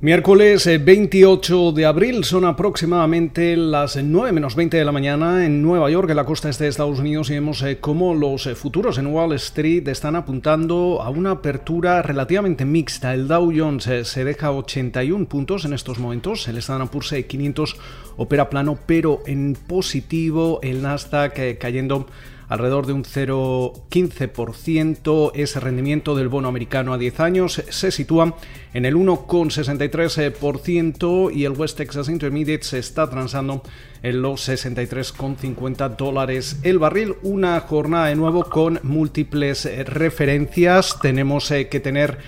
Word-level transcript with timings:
Miércoles 0.00 0.64
28 0.64 1.70
eh, 1.70 1.72
de 1.74 1.84
abril 1.84 2.22
son 2.22 2.44
aproximadamente 2.44 3.56
las 3.56 3.96
9 3.96 4.30
menos 4.30 4.54
20 4.54 4.76
de 4.76 4.84
la 4.84 4.92
mañana 4.92 5.44
en 5.44 5.60
Nueva 5.60 5.90
York, 5.90 6.08
en 6.08 6.14
la 6.14 6.24
costa 6.24 6.48
este 6.48 6.62
de 6.62 6.70
Estados 6.70 7.00
Unidos, 7.00 7.30
y 7.30 7.32
vemos 7.32 7.60
eh, 7.64 7.78
cómo 7.80 8.14
los 8.14 8.46
eh, 8.46 8.54
futuros 8.54 8.98
en 8.98 9.08
Wall 9.08 9.32
Street 9.32 9.88
están 9.88 10.14
apuntando 10.14 11.02
a 11.02 11.10
una 11.10 11.32
apertura 11.32 12.00
relativamente 12.00 12.64
mixta. 12.64 13.12
El 13.12 13.26
Dow 13.26 13.52
Jones 13.52 13.90
se 14.06 14.24
deja 14.24 14.52
81 14.52 15.26
puntos 15.26 15.64
en 15.64 15.72
estos 15.72 15.98
momentos, 15.98 16.46
el 16.46 16.58
Standard 16.58 16.90
Poor's 16.90 17.12
500 17.26 17.76
opera 18.18 18.48
plano, 18.48 18.78
pero 18.86 19.22
en 19.26 19.56
positivo 19.66 20.60
el 20.62 20.80
Nasdaq 20.80 21.58
cayendo 21.58 22.06
alrededor 22.48 22.86
de 22.86 22.94
un 22.94 23.04
0,15%. 23.04 25.32
Ese 25.34 25.60
rendimiento 25.60 26.14
del 26.14 26.28
bono 26.28 26.48
americano 26.48 26.92
a 26.92 26.98
10 26.98 27.20
años 27.20 27.62
se 27.68 27.90
sitúa 27.90 28.36
en 28.74 28.84
el 28.84 28.96
1,63% 28.96 31.34
y 31.34 31.44
el 31.44 31.52
West 31.52 31.76
Texas 31.76 32.08
Intermediate 32.08 32.64
se 32.64 32.78
está 32.78 33.08
transando 33.10 33.62
en 34.02 34.22
los 34.22 34.48
63,50 34.48 35.96
dólares 35.96 36.58
el 36.62 36.78
barril. 36.78 37.16
Una 37.22 37.60
jornada 37.60 38.06
de 38.06 38.16
nuevo 38.16 38.44
con 38.44 38.80
múltiples 38.82 39.68
referencias. 39.86 40.98
Tenemos 41.00 41.50
eh, 41.50 41.68
que 41.68 41.80
tener 41.80 42.18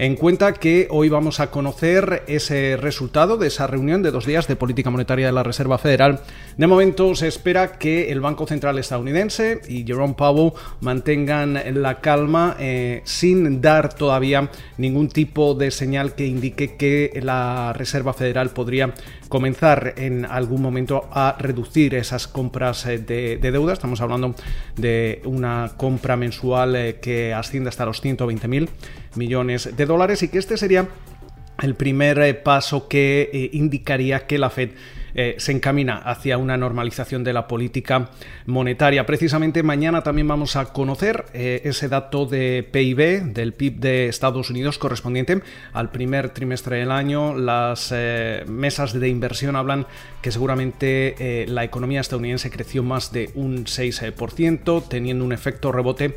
en 0.00 0.16
cuenta 0.16 0.54
que 0.54 0.88
hoy 0.90 1.10
vamos 1.10 1.40
a 1.40 1.50
conocer 1.50 2.22
ese 2.26 2.78
resultado 2.80 3.36
de 3.36 3.48
esa 3.48 3.66
reunión 3.66 4.02
de 4.02 4.10
dos 4.10 4.24
días 4.24 4.48
de 4.48 4.56
política 4.56 4.88
monetaria 4.88 5.26
de 5.26 5.32
la 5.32 5.42
Reserva 5.42 5.76
Federal. 5.76 6.20
De 6.60 6.66
momento 6.66 7.14
se 7.14 7.26
espera 7.26 7.78
que 7.78 8.12
el 8.12 8.20
Banco 8.20 8.46
Central 8.46 8.78
estadounidense 8.78 9.62
y 9.66 9.82
Jerome 9.86 10.12
Powell 10.12 10.52
mantengan 10.82 11.58
la 11.80 12.02
calma 12.02 12.54
eh, 12.60 13.00
sin 13.04 13.62
dar 13.62 13.94
todavía 13.94 14.50
ningún 14.76 15.08
tipo 15.08 15.54
de 15.54 15.70
señal 15.70 16.14
que 16.14 16.26
indique 16.26 16.76
que 16.76 17.18
la 17.22 17.72
Reserva 17.72 18.12
Federal 18.12 18.50
podría 18.50 18.92
comenzar 19.30 19.94
en 19.96 20.26
algún 20.26 20.60
momento 20.60 21.08
a 21.10 21.34
reducir 21.38 21.94
esas 21.94 22.28
compras 22.28 22.84
eh, 22.84 22.98
de, 22.98 23.38
deuda. 23.38 23.72
Estamos 23.72 24.02
hablando 24.02 24.34
de 24.76 25.22
una 25.24 25.72
compra 25.78 26.18
mensual 26.18 26.76
eh, 26.76 26.98
que 27.00 27.32
asciende 27.32 27.70
hasta 27.70 27.86
los 27.86 28.02
120 28.02 28.48
mil 28.48 28.68
millones 29.14 29.74
de 29.74 29.86
dólares 29.86 30.22
y 30.24 30.28
que 30.28 30.36
este 30.36 30.58
sería 30.58 30.86
el 31.62 31.74
primer 31.74 32.42
paso 32.42 32.86
que 32.86 33.48
indicaría 33.54 34.26
que 34.26 34.36
la 34.36 34.50
Fed 34.50 34.72
eh, 35.14 35.34
se 35.38 35.52
encamina 35.52 35.96
hacia 35.96 36.38
una 36.38 36.56
normalización 36.56 37.24
de 37.24 37.32
la 37.32 37.46
política 37.48 38.10
monetaria. 38.46 39.06
Precisamente 39.06 39.62
mañana 39.62 40.02
también 40.02 40.28
vamos 40.28 40.56
a 40.56 40.66
conocer 40.66 41.26
eh, 41.32 41.62
ese 41.64 41.88
dato 41.88 42.26
de 42.26 42.66
PIB, 42.70 43.32
del 43.32 43.52
PIB 43.52 43.80
de 43.80 44.08
Estados 44.08 44.50
Unidos 44.50 44.78
correspondiente 44.78 45.42
al 45.72 45.90
primer 45.90 46.30
trimestre 46.30 46.78
del 46.78 46.90
año. 46.90 47.36
Las 47.36 47.92
eh, 47.94 48.44
mesas 48.46 48.92
de 48.92 49.08
inversión 49.08 49.56
hablan 49.56 49.86
que 50.22 50.32
seguramente 50.32 51.46
la 51.48 51.64
economía 51.64 52.00
estadounidense 52.00 52.50
creció 52.50 52.82
más 52.82 53.12
de 53.12 53.30
un 53.34 53.64
6%, 53.64 54.88
teniendo 54.88 55.24
un 55.24 55.32
efecto 55.32 55.72
rebote 55.72 56.14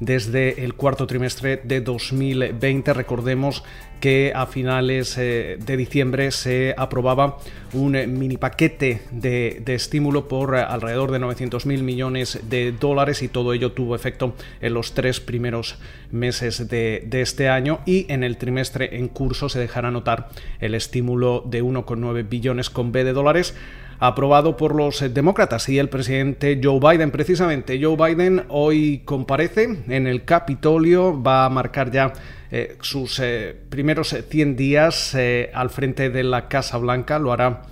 desde 0.00 0.64
el 0.64 0.74
cuarto 0.74 1.06
trimestre 1.06 1.60
de 1.62 1.80
2020. 1.80 2.92
Recordemos 2.92 3.62
que 4.04 4.32
a 4.34 4.44
finales 4.44 5.16
eh, 5.16 5.56
de 5.64 5.78
diciembre 5.78 6.30
se 6.30 6.74
aprobaba 6.76 7.38
un 7.72 7.96
eh, 7.96 8.06
mini 8.06 8.36
paquete 8.36 9.00
de, 9.10 9.62
estímulo 9.66 10.28
por 10.28 10.54
eh, 10.54 10.60
alrededor 10.60 11.10
de 11.10 11.20
900 11.20 11.64
mil 11.64 11.82
millones 11.82 12.38
de 12.50 12.72
dólares 12.72 13.22
y 13.22 13.28
todo 13.28 13.54
ello 13.54 13.72
tuvo 13.72 13.94
efecto 13.94 14.34
en 14.60 14.74
los 14.74 14.92
tres 14.92 15.20
primeros 15.20 15.78
meses 16.10 16.68
de, 16.68 17.02
de 17.06 17.22
este 17.22 17.48
año 17.48 17.80
y 17.86 18.04
en 18.12 18.24
el 18.24 18.36
trimestre 18.36 18.98
en 18.98 19.08
curso 19.08 19.48
se 19.48 19.58
dejará 19.58 19.90
notar 19.90 20.28
el 20.60 20.74
estímulo 20.74 21.42
de 21.46 21.64
1,9 21.64 22.28
billones 22.28 22.68
con 22.68 22.92
B 22.92 23.04
de 23.04 23.14
dólares 23.14 23.54
aprobado 24.00 24.56
por 24.56 24.74
los 24.74 25.14
demócratas 25.14 25.68
y 25.68 25.78
el 25.78 25.88
presidente 25.88 26.60
Joe 26.62 26.78
Biden. 26.78 27.10
Precisamente 27.10 27.80
Joe 27.82 27.96
Biden 27.96 28.44
hoy 28.48 29.02
comparece 29.04 29.78
en 29.88 30.06
el 30.06 30.24
Capitolio, 30.24 31.22
va 31.22 31.46
a 31.46 31.48
marcar 31.48 31.90
ya 31.90 32.12
eh, 32.50 32.76
sus 32.80 33.18
eh, 33.20 33.56
primeros 33.68 34.16
100 34.28 34.56
días 34.56 35.16
al 35.52 35.70
frente 35.70 36.10
de 36.10 36.22
la 36.24 36.48
Casa 36.48 36.78
Blanca, 36.78 37.18
lo 37.18 37.32
hará 37.32 37.62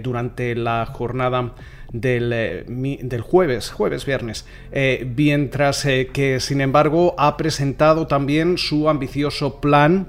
durante 0.00 0.54
la 0.54 0.86
jornada 0.86 1.54
del, 1.92 2.30
del, 2.70 3.20
jueves, 3.20 3.72
jueves, 3.72 4.06
viernes, 4.06 4.46
mientras 5.16 5.82
que 5.82 6.38
sin 6.38 6.60
embargo 6.60 7.16
ha 7.18 7.36
presentado 7.36 8.06
también 8.06 8.58
su 8.58 8.88
ambicioso 8.88 9.60
plan 9.60 10.06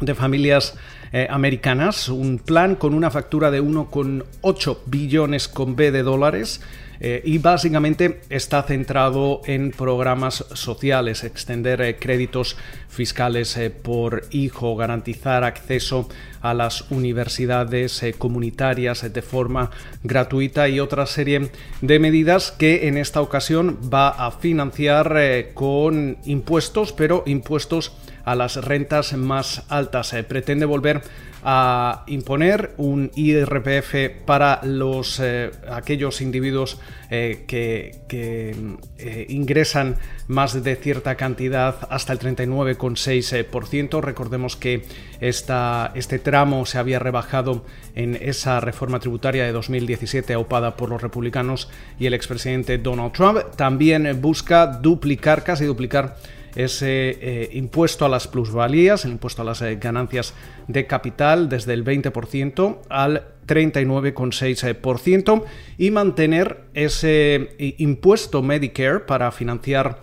de 0.00 0.16
familias 0.16 0.76
eh, 1.12 1.26
americanas, 1.30 2.08
un 2.08 2.38
plan 2.38 2.74
con 2.74 2.92
una 2.92 3.10
factura 3.10 3.50
de 3.50 3.62
1,8 3.62 4.78
billones 4.86 5.48
con 5.48 5.76
B 5.76 5.92
de 5.92 6.02
dólares. 6.02 6.60
Eh, 6.98 7.20
y 7.26 7.36
básicamente 7.36 8.22
está 8.30 8.62
centrado 8.62 9.42
en 9.44 9.70
programas 9.70 10.46
sociales, 10.54 11.24
extender 11.24 11.82
eh, 11.82 11.96
créditos 11.96 12.56
fiscales 12.88 13.60
por 13.82 14.24
hijo, 14.30 14.74
garantizar 14.76 15.44
acceso 15.44 16.08
a 16.40 16.54
las 16.54 16.90
universidades 16.90 18.02
comunitarias 18.16 19.12
de 19.12 19.20
forma 19.20 19.70
gratuita 20.04 20.70
y 20.70 20.80
otra 20.80 21.04
serie 21.04 21.50
de 21.82 21.98
medidas 21.98 22.50
que 22.50 22.88
en 22.88 22.96
esta 22.96 23.20
ocasión 23.20 23.78
va 23.92 24.08
a 24.08 24.30
financiar 24.30 25.14
con 25.52 26.16
impuestos, 26.24 26.94
pero 26.94 27.24
impuestos 27.26 27.92
a 28.26 28.34
las 28.34 28.56
rentas 28.56 29.14
más 29.14 29.62
altas. 29.68 30.08
Se 30.08 30.24
pretende 30.24 30.66
volver 30.66 31.02
a 31.48 32.02
imponer 32.08 32.72
un 32.76 33.12
IRPF 33.14 34.24
para 34.24 34.60
los 34.64 35.20
eh, 35.20 35.52
aquellos 35.70 36.20
individuos 36.20 36.80
eh, 37.08 37.44
que, 37.46 38.00
eh, 38.08 39.26
ingresan 39.28 39.96
más 40.26 40.60
de 40.64 40.74
cierta 40.74 41.14
cantidad 41.14 41.86
hasta 41.88 42.12
el 42.12 42.18
39,6%. 42.18 44.00
Recordemos 44.00 44.56
que 44.56 44.86
esta, 45.20 45.92
este 45.94 46.18
tramo 46.18 46.66
se 46.66 46.78
había 46.78 46.98
rebajado 46.98 47.64
en 47.94 48.16
esa 48.20 48.58
reforma 48.58 48.98
tributaria 48.98 49.44
de 49.44 49.52
2017 49.52 50.34
aupada 50.34 50.76
por 50.76 50.88
los 50.88 51.00
republicanos 51.00 51.70
y 51.96 52.06
el 52.06 52.14
expresidente 52.14 52.78
Donald 52.78 53.12
Trump. 53.12 53.38
También 53.54 54.20
busca 54.20 54.66
duplicar, 54.66 55.44
casi 55.44 55.64
duplicar 55.64 56.16
ese 56.56 57.18
eh, 57.20 57.50
impuesto 57.52 58.04
a 58.04 58.08
las 58.08 58.26
plusvalías, 58.26 59.04
el 59.04 59.12
impuesto 59.12 59.42
a 59.42 59.44
las 59.44 59.62
eh, 59.62 59.76
ganancias 59.76 60.34
de 60.66 60.86
capital 60.86 61.48
desde 61.48 61.74
el 61.74 61.84
20% 61.84 62.78
al 62.88 63.28
39,6% 63.46 65.44
y 65.78 65.90
mantener 65.90 66.64
ese 66.74 67.50
eh, 67.58 67.74
impuesto 67.78 68.42
Medicare 68.42 69.00
para 69.00 69.30
financiar 69.30 70.00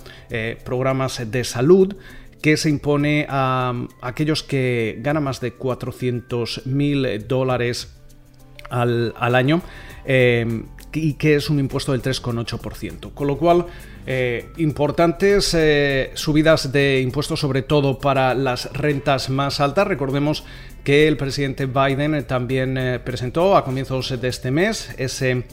programas 0.64 1.30
de 1.30 1.44
salud 1.44 1.96
que 2.42 2.58
se 2.58 2.70
impone 2.70 3.28
a, 3.30 3.74
aquellos 4.02 4.42
que 4.44 4.98
ganan 5.00 5.24
más 5.24 5.40
de 5.42 5.54
400 5.54 6.66
mil 6.66 7.28
dólares 7.28 7.94
al, 8.74 9.36
año 9.36 9.62
y 10.06 11.14
que 11.14 11.36
es 11.36 11.50
un 11.50 11.60
impuesto 11.60 11.92
del 11.92 12.02
3,8%. 12.02 13.14
Con 13.14 13.28
lo 13.28 13.38
cual, 13.38 13.66
eh, 14.06 14.50
importantes 14.58 15.54
eh, 15.54 16.12
subidas 16.14 16.74
de 16.74 17.00
impuestos, 17.00 17.40
sobre 17.40 17.62
todo 17.62 18.00
para 18.00 18.34
las 18.34 18.72
rentas 18.74 19.30
más 19.30 19.60
altas. 19.60 19.88
Recordemos 19.88 20.44
que 20.84 21.08
el 21.08 21.16
presidente 21.16 21.66
Biden 21.68 22.16
eh, 22.16 22.24
también 22.24 23.02
presentó 23.06 23.56
a 23.56 23.64
comienzos 23.64 24.20
de 24.20 24.28
este 24.28 24.52
mes 24.52 24.94
ese 24.98 25.44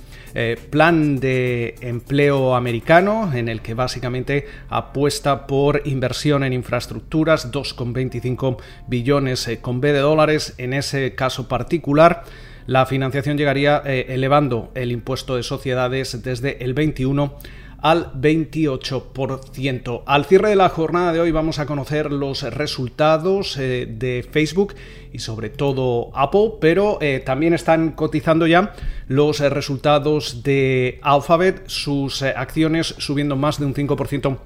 plan 0.70 1.18
de 1.18 1.74
empleo 1.80 2.54
americano 2.54 3.32
en 3.34 3.48
el 3.48 3.62
que 3.62 3.74
básicamente 3.74 4.46
apuesta 4.68 5.48
por 5.48 5.82
inversión 5.86 6.44
en 6.44 6.52
infraestructuras, 6.52 7.50
2,25 7.50 8.58
billones 8.86 9.50
con 9.60 9.80
B 9.80 9.92
de 9.92 9.98
dólares 9.98 10.54
en 10.58 10.72
ese 10.72 11.16
caso 11.16 11.48
particular. 11.48 12.22
La 12.66 12.86
financiación 12.86 13.36
llegaría 13.36 13.82
elevando 13.84 14.70
el 14.74 14.92
impuesto 14.92 15.36
de 15.36 15.42
sociedades 15.42 16.22
desde 16.22 16.62
el 16.64 16.74
21 16.74 17.36
al 17.82 18.12
28%. 18.12 20.02
Al 20.06 20.24
cierre 20.24 20.50
de 20.50 20.56
la 20.56 20.68
jornada 20.68 21.12
de 21.12 21.20
hoy 21.20 21.30
vamos 21.30 21.58
a 21.58 21.66
conocer 21.66 22.12
los 22.12 22.42
resultados 22.42 23.56
eh, 23.56 23.86
de 23.90 24.26
Facebook 24.30 24.74
y 25.12 25.18
sobre 25.20 25.50
todo 25.50 26.10
Apple, 26.14 26.52
pero 26.60 26.98
eh, 27.00 27.22
también 27.24 27.54
están 27.54 27.92
cotizando 27.92 28.46
ya 28.46 28.74
los 29.08 29.40
eh, 29.40 29.48
resultados 29.48 30.42
de 30.42 31.00
Alphabet, 31.02 31.62
sus 31.66 32.22
acciones 32.22 32.94
subiendo 32.98 33.36
más 33.36 33.58
de 33.58 33.66
un 33.66 33.74
5% 33.74 34.38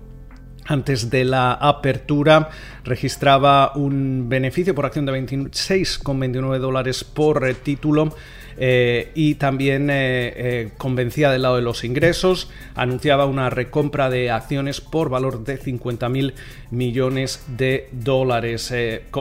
antes 0.66 1.10
de 1.10 1.24
la 1.24 1.52
apertura 1.52 2.50
registraba 2.84 3.72
un 3.74 4.28
beneficio 4.28 4.74
por 4.74 4.86
acción 4.86 5.06
de 5.06 5.12
26,29 5.12 6.58
dólares 6.58 7.04
por 7.04 7.46
eh, 7.46 7.54
título 7.54 8.14
eh, 8.56 9.10
y 9.14 9.34
también 9.34 9.88
eh, 9.90 10.70
convencía 10.78 11.30
del 11.30 11.42
lado 11.42 11.56
de 11.56 11.62
los 11.62 11.82
ingresos, 11.82 12.50
anunciaba 12.76 13.26
una 13.26 13.50
recompra 13.50 14.10
de 14.10 14.30
acciones 14.30 14.80
por 14.80 15.08
valor 15.10 15.44
de 15.44 15.60
50.000 15.60 16.34
millones 16.70 17.44
de 17.48 17.88
dólares. 17.92 18.72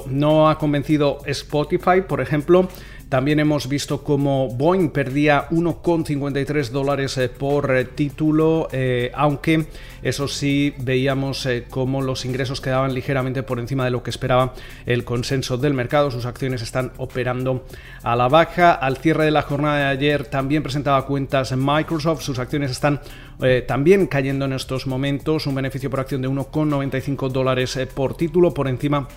no 0.07 0.50
ha 0.50 0.60
convencido 0.60 1.19
Spotify, 1.25 2.01
por 2.07 2.22
ejemplo, 2.22 2.69
también 3.13 3.39
hemos 3.39 3.69
visto 3.69 4.04
como 4.04 4.48
Boeing 4.48 4.89
perdía 4.89 5.48
1,53 5.51 6.69
dólares 6.69 7.15
eh, 7.19 7.30
por 7.30 7.69
eh, 7.77 7.86
título, 7.86 8.69
eh, 8.71 9.12
aunque 9.13 9.68
eso 10.01 10.27
sí 10.27 10.74
veíamos 10.80 11.48
como 11.69 12.01
los 12.01 12.25
ingresos 12.25 12.60
quedaban 12.60 12.92
ligeramente 12.95 13.44
por 13.44 13.60
encima 13.60 13.86
de 13.86 13.92
lo 13.92 14.01
que 14.01 14.10
esperaba 14.10 14.56
el 14.88 15.04
consenso 15.04 15.57
del 15.60 15.75
mercado. 15.75 16.10
Sus 16.10 16.25
acciones 16.25 16.63
están 16.63 16.92
operando 16.98 17.65
a 18.01 18.15
la 18.15 18.27
baja. 18.30 18.74
Al 18.74 18.98
cierre 18.98 19.25
de 19.25 19.31
la 19.31 19.44
jornada 19.44 19.77
de 19.77 19.86
ayer 19.86 20.25
también 20.25 20.63
presentaba 20.63 21.06
cuentas 21.06 21.56
Microsoft. 21.56 22.24
Sus 22.24 22.39
acciones 22.39 22.71
están 22.71 23.00
también 23.66 24.07
cayendo 24.07 24.44
en 24.44 24.54
estos 24.54 24.88
momentos. 24.88 25.48
Un 25.48 25.56
beneficio 25.56 25.89
por 25.89 26.01
acción 26.01 26.21
de 26.21 26.27
1,95 26.27 27.30
dólares 27.30 27.80
por 27.95 28.18
título 28.18 28.54
por 28.54 28.68
encima 28.68 29.07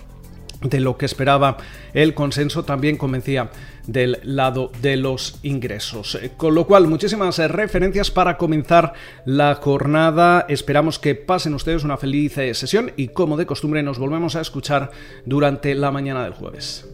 de 0.61 0.79
lo 0.79 0.97
que 0.97 1.05
esperaba 1.05 1.57
el 1.93 2.13
consenso 2.13 2.63
también 2.63 2.97
convencía 2.97 3.49
del 3.85 4.19
lado 4.23 4.71
de 4.81 4.97
los 4.97 5.39
ingresos. 5.43 6.15
Eh, 6.15 6.31
con 6.35 6.55
lo 6.55 6.67
cual, 6.67 6.87
muchísimas 6.87 7.39
eh, 7.39 7.47
referencias 7.47 8.11
para 8.11 8.37
comenzar 8.37 8.93
la 9.25 9.55
jornada. 9.55 10.45
Esperamos 10.49 10.99
que 10.99 11.15
pasen 11.15 11.53
ustedes 11.53 11.83
una 11.83 11.97
feliz 11.97 12.37
eh, 12.37 12.53
sesión 12.53 12.91
y 12.97 13.09
como 13.09 13.37
de 13.37 13.45
costumbre 13.45 13.83
nos 13.83 13.99
volvemos 13.99 14.35
a 14.35 14.41
escuchar 14.41 14.91
durante 15.25 15.73
la 15.75 15.91
mañana 15.91 16.23
del 16.23 16.33
jueves. 16.33 16.85